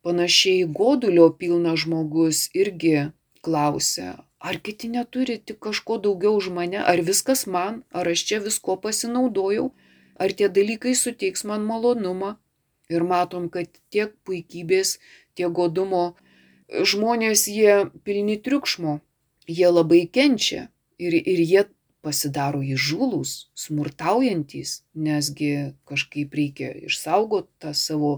[0.04, 3.10] Panašiai godulio pilnas žmogus irgi
[3.44, 8.38] klausia, Ar kiti neturi tik kažko daugiau už mane, ar viskas man, ar aš čia
[8.48, 9.72] visko pasinaudojau,
[10.22, 12.36] ar tie dalykai suteiks man malonumą.
[12.94, 15.00] Ir matom, kad tiek puikybės,
[15.36, 16.04] tiek godumo
[16.92, 18.94] žmonės jie pilni triukšmo,
[19.48, 20.68] jie labai kenčia
[21.00, 21.66] ir, ir jie
[22.06, 25.52] pasidaro įžūlus, smurtaujantys, nesgi
[25.90, 28.12] kažkaip reikia išsaugoti tą savo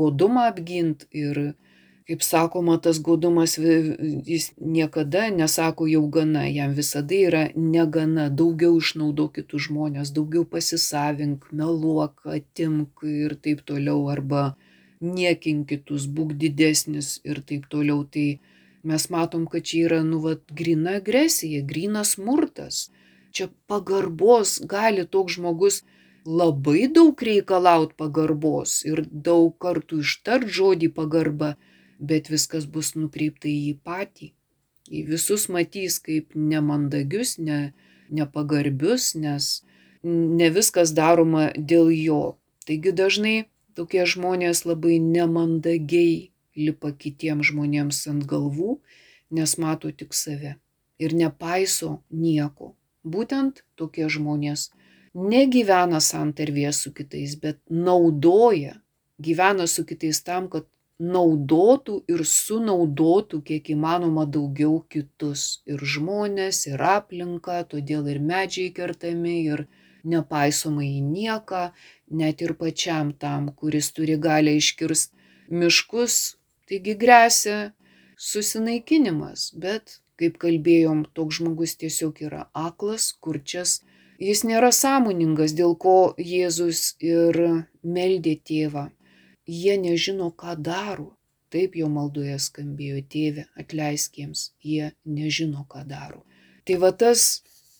[0.00, 1.40] godumą apginti ir,
[2.08, 9.28] kaip sakoma, tas godumas jis niekada nesako jau gana, jam visada yra negana, daugiau išnaudo
[9.34, 14.54] kitus žmonės, daugiau pasisavink, meluok, atimk ir taip toliau, arba
[15.04, 18.02] niekink kitus, būk didesnis ir taip toliau.
[18.08, 18.28] Tai
[18.82, 22.88] mes matom, kad čia yra, nu, vat, grina agresija, grinas smurtas
[23.32, 25.82] čia pagarbos gali toks žmogus
[26.26, 31.54] labai daug reikalaut pagarbos ir daug kartų ištart žodį pagarba,
[31.98, 34.32] bet viskas bus nukreipta į jį patį.
[34.88, 37.72] Į visus matys kaip nemandagius, ne,
[38.10, 39.48] nepagarbius, nes
[40.02, 42.22] ne viskas daroma dėl jo.
[42.68, 43.36] Taigi dažnai
[43.76, 48.78] tokie žmonės labai nemandagiai lipa kitiems žmonėms ant galvų,
[49.30, 50.56] nes mato tik save
[50.98, 52.74] ir nepaiso nieko.
[53.06, 54.68] Būtent tokie žmonės
[55.14, 58.74] negyvena santarvėje su kitais, bet naudoja,
[59.22, 60.66] gyvena su kitais tam, kad
[60.98, 65.62] naudotų ir sunaudotų kiek įmanoma daugiau kitus.
[65.70, 69.68] Ir žmonės, ir aplinką, todėl ir medžiai kertami, ir
[70.08, 71.62] nepaisoma į nieką,
[72.10, 75.14] net ir pačiam tam, kuris turi galę iškirsti
[75.48, 76.37] miškus,
[76.68, 77.58] taigi grėsia
[78.18, 83.76] susinaikinimas, bet Kaip kalbėjom, toks žmogus tiesiog yra aklas, kurčias,
[84.18, 87.38] jis nėra sąmoningas, dėl ko Jėzus ir
[87.96, 88.88] meldė tėvą.
[89.58, 91.12] Jie nežino, ką daro.
[91.54, 96.24] Taip jo maldoje skambėjo tėvė, atleisk jiems, jie nežino, ką daro.
[96.66, 97.22] Tai va tas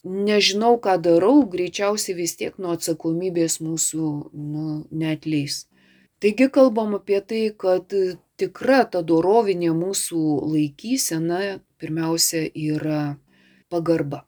[0.07, 4.65] nežinau, ką darau, greičiausiai vis tiek nuo atsakomybės mūsų nu,
[5.03, 5.65] neatleis.
[6.23, 7.93] Taigi kalbam apie tai, kad
[8.39, 10.23] tikra ta dorovinė mūsų
[10.53, 13.17] laikysena pirmiausia yra
[13.69, 14.23] pagarba.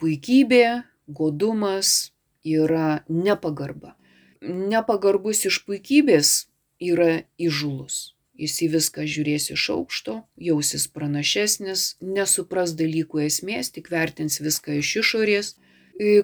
[0.00, 2.12] Puikybė, godumas
[2.46, 3.94] yra nepagarba.
[4.42, 6.46] Nepagarbus iš puikybės
[6.82, 8.16] yra įžulus.
[8.36, 14.90] Jis į viską žiūrės iš aukšto, jausis pranašesnis, nesupras dalykų esmės, tik vertins viską iš
[15.00, 15.54] išorės.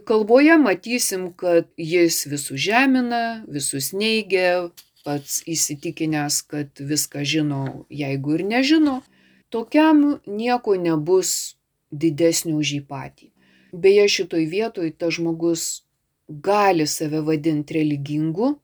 [0.05, 4.69] Kalboje matysim, kad jis visus žemina, visus neigia,
[5.05, 9.01] pats įsitikinęs, kad viską žino, jeigu ir nežino,
[9.53, 11.57] tokiam nieko nebus
[11.91, 13.33] didesnio už jį patį.
[13.73, 15.65] Beje, šitoj vietoj tas žmogus
[16.29, 18.55] gali save vadinti religingu,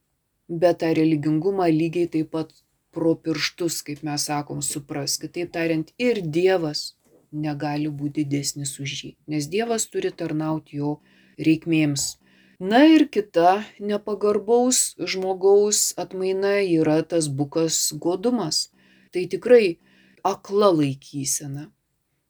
[0.48, 2.52] bet tą religingumą lygiai taip pat
[2.92, 5.18] pro pirštus, kaip mes sakom, supras.
[5.20, 6.94] Kitaip tariant, ir Dievas
[7.32, 10.96] negali būti didesnis už jį, nes Dievas turi tarnauti jo
[11.38, 12.16] reikmėms.
[12.58, 18.74] Na ir kita nepagarbaus žmogaus atmaina yra tas bukas godumas.
[19.14, 19.78] Tai tikrai
[20.26, 21.70] akla laikysena.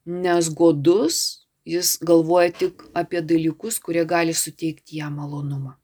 [0.04, 5.78] Nes godus jis galvoja tik apie dalykus, kurie gali suteikti jam malonumą.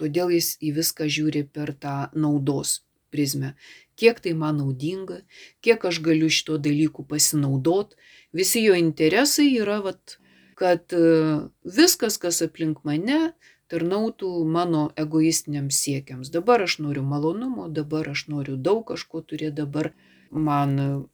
[0.00, 2.80] Todėl jis į viską žiūri per tą naudos
[3.12, 3.52] prizmę.
[4.00, 5.20] Kiek tai man naudinga,
[5.60, 7.92] kiek aš galiu šito dalyku pasinaudot.
[8.32, 10.16] Visi jo interesai yra, vat,
[10.56, 11.04] kad e,
[11.64, 13.34] viskas, kas aplink mane,
[13.70, 16.30] tarnautų mano egoistiniams siekiams.
[16.34, 19.92] Dabar aš noriu malonumo, dabar aš noriu daug kažko turėti, dabar
[20.30, 21.06] man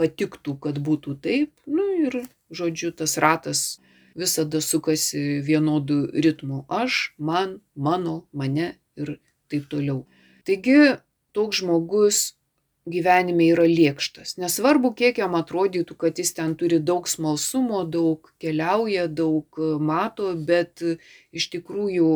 [0.00, 1.52] patiktų, kad būtų taip.
[1.66, 3.80] Nu ir, žodžiu, tas ratas
[4.18, 6.64] visada sukasi vienodų ritmų.
[6.68, 9.18] Aš, man, mano, mane ir
[9.52, 10.04] taip toliau.
[10.48, 10.98] Taigi,
[11.36, 12.34] toks žmogus
[12.88, 14.36] gyvenime yra liekštas.
[14.40, 20.82] Nesvarbu, kiek jam atrodytų, kad jis ten turi daug smalsumo, daug keliauja, daug mato, bet
[21.32, 22.10] iš tikrųjų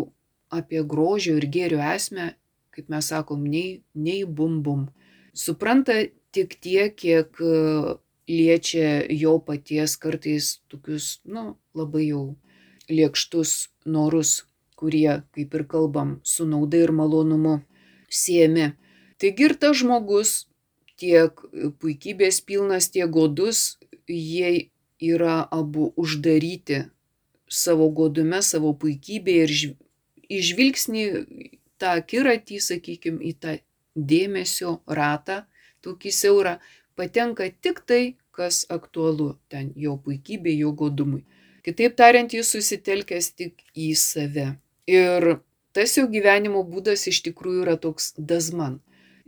[0.55, 2.33] apie grožio ir gėrio esmę,
[2.74, 4.88] kaip mes sakom, nei, nei bum bum
[5.35, 7.96] supranta tik tiek, kiek e,
[8.31, 12.25] liečia jo paties kartais tokius, nu, labai jau
[12.90, 14.44] liekštus norus,
[14.79, 17.60] kurie, kaip ir kalbam, su nauda ir malonumu
[18.10, 18.73] siemi.
[19.19, 20.44] Taigi ir tas žmogus,
[21.01, 21.40] tiek
[21.83, 23.79] puikybės pilnas, tiek godus,
[24.09, 24.71] jie
[25.03, 26.85] yra abu uždaryti
[27.51, 29.55] savo godume, savo puikybėje ir
[30.40, 31.05] išvilgsnį
[31.79, 33.57] tą akiratį, sakykime, į tą
[33.95, 35.45] dėmesio ratą,
[35.85, 36.59] tokį siaurą,
[36.97, 41.23] patenka tik tai, kas aktualu ten jo puikybė, jo godumui.
[41.65, 44.49] Kitaip tariant, jis susitelkęs tik į save.
[44.90, 45.38] Ir
[45.77, 48.81] tas jo gyvenimo būdas iš tikrųjų yra toks dazman.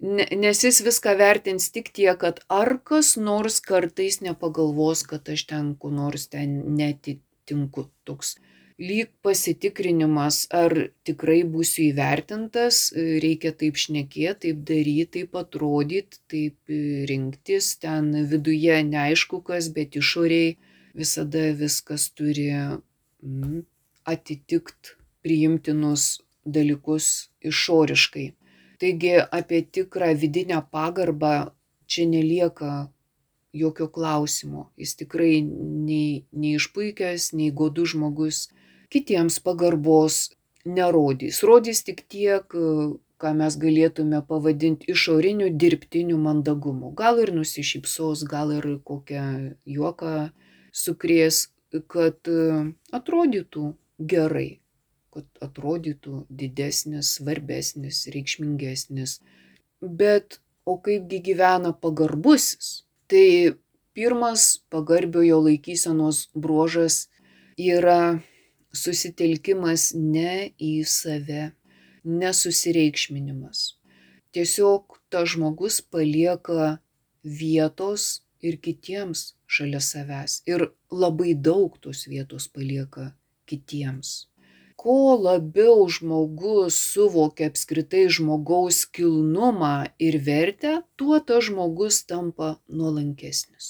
[0.03, 5.75] Nes jis viską vertins tik tiek, kad ar kas nors kartais nepagalvos, kad aš ten
[5.81, 8.37] ku nors ten netitinku toks.
[8.77, 12.93] Lyg pasitikrinimas, ar tikrai būsiu įvertintas,
[13.25, 16.75] reikia taip šnekėti, taip daryti, taip atrodyti, taip
[17.09, 20.59] rinktis, ten viduje neaišku kas, bet išoriai
[20.93, 23.65] visada viskas turi mm,
[24.05, 24.93] atitikti
[25.25, 28.35] priimtinus dalykus išoriškai.
[28.79, 31.33] Taigi apie tikrą vidinę pagarbą
[31.87, 32.89] čia nelieka
[33.53, 34.71] jokio klausimo.
[34.77, 38.49] Jis tikrai nei, nei išpuikęs, nei godus žmogus
[38.93, 41.43] kitiems pagarbos nerodys.
[41.47, 42.45] Rodys tik tiek,
[43.17, 46.93] ką mes galėtume pavadinti išoriniu dirbtiniu mandagumu.
[47.01, 49.27] Gal ir nusišypsos, gal ir kokią
[49.65, 50.15] juoką
[50.85, 51.47] sukrės,
[51.89, 52.29] kad
[52.95, 53.73] atrodytų
[54.13, 54.61] gerai
[55.17, 59.21] kad atrodytų didesnis, svarbesnis, reikšmingesnis.
[59.81, 62.83] Bet o kaipgi gyvena pagarbusis?
[63.09, 63.57] Tai
[63.97, 67.07] pirmas pagarbiojo laikysenos bruožas
[67.57, 68.19] yra
[68.77, 71.49] susitelkimas ne į save,
[72.05, 73.65] nesusireikšminimas.
[74.37, 76.77] Tiesiog ta žmogus palieka
[77.25, 80.43] vietos ir kitiems šalia savęs.
[80.45, 83.15] Ir labai daug tos vietos palieka
[83.49, 84.27] kitiems
[84.87, 89.71] kuo labiau žmogus suvokia apskritai žmogaus kilnumą
[90.07, 93.67] ir vertę, tuo tas žmogus tampa nuolankesnis.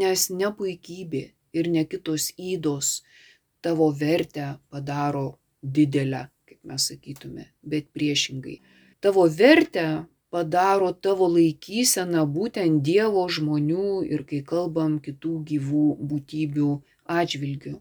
[0.00, 1.20] Nes ne puikybė
[1.58, 2.88] ir ne kitos įdos
[3.60, 5.26] tavo vertę padaro
[5.76, 8.56] didelę, kaip mes sakytume, bet priešingai.
[9.04, 9.84] Tavo vertę
[10.32, 15.84] padaro tavo laikysena būtent Dievo žmonių ir kai kalbam kitų gyvų
[16.14, 16.70] būtybių
[17.18, 17.74] atžvilgių.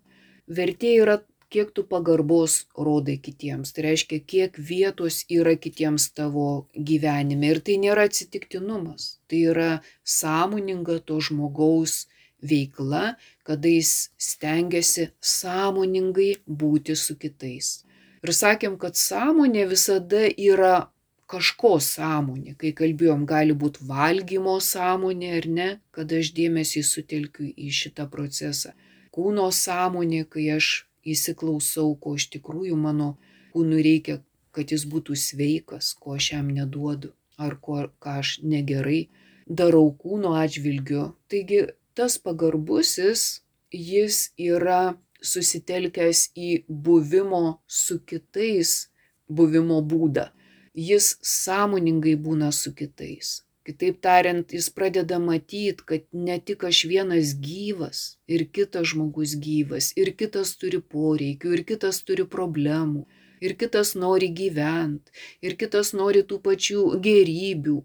[0.59, 1.17] Vertė yra
[1.56, 3.72] kiek tu pagarbos rodai kitiems.
[3.76, 7.53] Tai reiškia, kiek vietos yra kitiems tavo gyvenime.
[7.53, 9.16] Ir tai nėra atsitiktinumas.
[9.32, 9.70] Tai yra
[10.03, 12.03] sąmoninga to žmogaus
[12.43, 13.16] veikla,
[13.47, 17.86] kada jis stengiasi sąmoningai būti su kitais.
[18.26, 20.89] Ir sakėm, kad sąmonė visada yra
[21.32, 22.56] kažko sąmonė.
[22.62, 28.74] Kai kalbėjom, gali būti valgymo sąmonė ar ne, kada aš dėmesį sutelkiu į šitą procesą.
[29.16, 30.72] Kūno sąmonė, kai aš
[31.06, 33.16] įsiklausau, ko iš tikrųjų mano
[33.53, 34.20] kūnui reikia,
[34.56, 39.08] kad jis būtų sveikas, ko aš jam neduodu, ar ko, ką aš negerai
[39.47, 41.14] darau kūno atžvilgiu.
[41.30, 43.41] Taigi tas pagarbusis,
[43.72, 48.88] jis yra susitelkęs į buvimo su kitais
[49.28, 50.30] buvimo būdą.
[50.76, 53.41] Jis sąmoningai būna su kitais.
[53.66, 59.88] Kitaip tariant, jis pradeda matyti, kad ne tik aš vienas gyvas, ir kitas žmogus gyvas,
[60.01, 63.01] ir kitas turi poreikių, ir kitas turi problemų,
[63.41, 67.80] ir kitas nori gyventi, ir kitas nori tų pačių gerybių,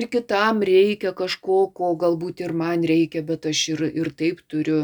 [0.00, 4.80] ir kitam reikia kažko, ko galbūt ir man reikia, bet aš ir, ir taip turiu.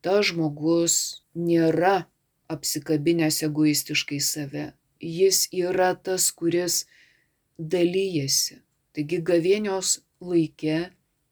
[0.00, 0.96] Ta žmogus
[1.36, 2.06] nėra
[2.48, 4.66] apsikabinęs egoistiškai save.
[5.18, 6.86] Jis yra tas, kuris
[7.76, 8.62] dalyjasi
[8.96, 10.78] Taigi gavėnios laike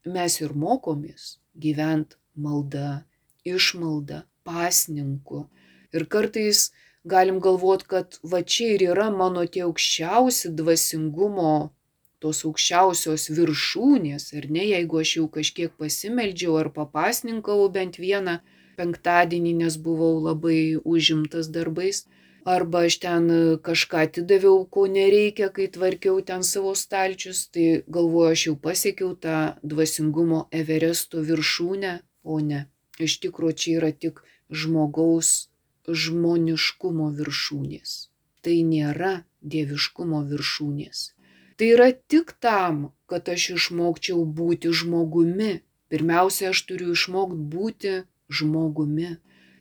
[0.06, 3.04] mes ir mokomės gyventi malda,
[3.44, 5.46] išmalda, pasninku.
[5.92, 6.68] Ir kartais
[7.04, 11.72] galim galvoti, kad va čia ir yra mano tie aukščiausi dvasingumo,
[12.22, 18.38] tos aukščiausios viršūnės, ar ne, jeigu aš jau kažkiek pasimeldžiau ar papasninkavau bent vieną
[18.78, 20.60] penktadienį, nes buvau labai
[20.96, 22.04] užimtas darbais
[22.44, 28.32] arba aš ten e, kažką atidaviau, ko nereikia, kai tvarkiau ten savo stalčius, tai galvoju,
[28.32, 32.66] aš jau pasiekiau tą dvasingumo Everesto viršūnę, o ne.
[32.98, 35.48] Iš tikrųjų, čia yra tik žmogaus
[35.88, 37.94] žmoniškumo viršūnės.
[38.42, 39.12] Tai nėra
[39.42, 40.98] dieviškumo viršūnės.
[41.58, 45.64] Tai yra tik tam, kad aš išmokčiau būti žmogumi.
[45.90, 47.94] Pirmiausia, aš turiu išmokti būti
[48.28, 49.16] žmogumi.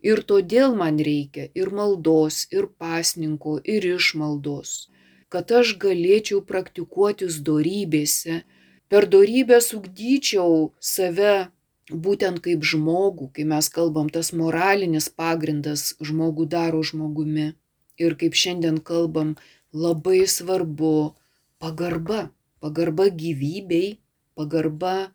[0.06, 4.90] Ir todėl man reikia ir maldos, ir pasninko, ir išmaldos,
[5.34, 8.44] kad aš galėčiau praktikuotis dorybėse,
[8.88, 11.50] per dorybę sugdyčiau save
[11.92, 17.54] būtent kaip žmogų, kai mes kalbam, tas moralinis pagrindas žmogų daro žmogumi.
[17.98, 19.36] Ir kaip šiandien kalbam,
[19.74, 21.16] labai svarbu
[21.58, 22.30] pagarba,
[22.62, 23.98] pagarba gyvybei,
[24.38, 25.12] pagarba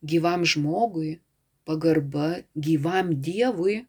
[0.00, 1.20] gyvam žmogui,
[1.66, 3.84] pagarba gyvam Dievui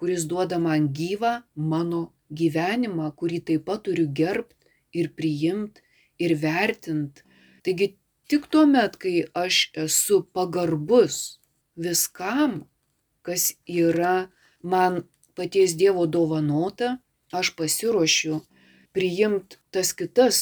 [0.00, 1.32] kuris duoda man gyvą
[1.72, 2.00] mano
[2.40, 5.82] gyvenimą, kurį taip pat turiu gerbti ir priimti
[6.24, 7.24] ir vertinti.
[7.64, 7.92] Taigi
[8.30, 11.18] tik tuo met, kai aš esu pagarbus
[11.76, 12.62] viskam,
[13.26, 14.30] kas yra
[14.62, 15.02] man
[15.36, 16.96] paties Dievo dovanota,
[17.32, 18.40] aš pasiruošiu
[18.96, 20.40] priimti tas kitas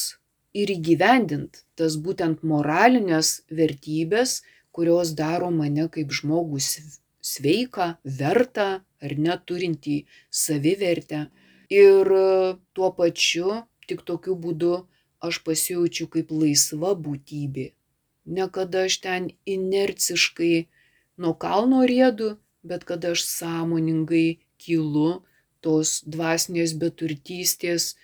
[0.54, 4.42] ir įgyvendinti tas būtent moralinės vertybės,
[4.74, 6.78] kurios daro mane kaip žmogus
[7.22, 8.68] sveiką, vertą
[9.02, 9.96] ar neturintį
[10.42, 11.26] savivertę.
[11.68, 12.08] Ir
[12.74, 14.74] tuo pačiu tik tokiu būdu
[15.28, 17.66] aš pasijaučiu kaip laisva būtybė.
[18.36, 20.68] Ne kad aš ten inerciškai
[21.22, 22.36] nuo kalno rėdu,
[22.68, 25.08] bet kad aš sąmoningai kylu
[25.64, 27.94] tos dvasinės beturtystės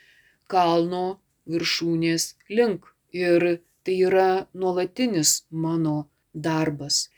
[0.54, 1.04] kalno
[1.50, 2.90] viršūnės link.
[3.14, 5.96] Ir tai yra nuolatinis mano
[6.34, 7.08] darbas.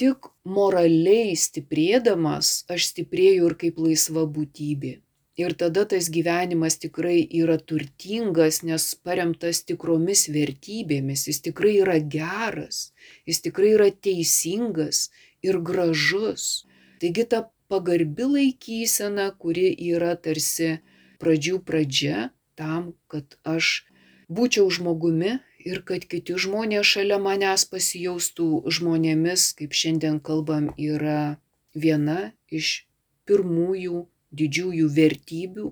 [0.00, 4.96] Tik moraliai stiprėdamas aš stiprėju ir kaip laisva būtybė.
[5.38, 12.90] Ir tada tas gyvenimas tikrai yra turtingas, nes paremtas tikromis vertybėmis, jis tikrai yra geras,
[13.26, 15.08] jis tikrai yra teisingas
[15.46, 16.66] ir gražus.
[17.02, 20.76] Taigi ta pagarbi laikysena, kuri yra tarsi
[21.22, 23.84] pradžių pradžia tam, kad aš
[24.30, 28.48] būčiau žmogumi ir kad kiti žmonės šalia manęs pasijaustų
[28.78, 31.36] žmonėmis, kaip šiandien kalbam, yra
[31.74, 32.84] viena iš
[33.28, 34.04] pirmųjų
[34.34, 35.70] didžiųjų vertybių,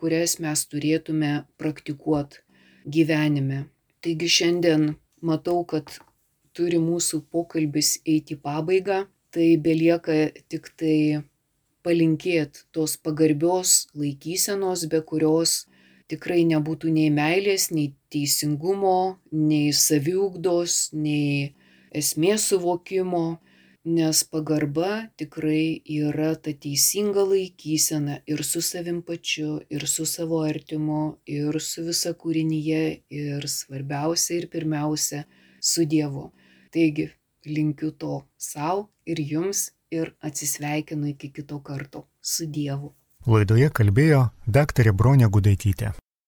[0.00, 2.42] kurias mes turėtume praktikuoti
[2.96, 3.64] gyvenime.
[4.04, 5.92] Taigi šiandien matau, kad
[6.56, 11.24] turi mūsų pokalbis eiti į pabaigą, tai belieka tik tai
[11.84, 15.64] palinkėti tos pagarbios laikysenos, be kurios
[16.10, 21.54] tikrai nebūtų nei meilės, nei teisingumo, nei saviugdos, nei
[21.94, 23.24] esmės suvokimo,
[23.84, 31.18] nes pagarba tikrai yra ta teisinga laikysena ir su savim pačiu, ir su savo artimu,
[31.26, 35.24] ir su visa kūrinyje, ir svarbiausia ir pirmiausia
[35.60, 36.30] su Dievu.
[36.72, 37.10] Taigi,
[37.44, 42.94] linkiu to savo ir jums ir atsisveikinu iki kito karto su Dievu.
[43.26, 45.94] Laidoje kalbėjo daktarė Bronė Gudaitytė.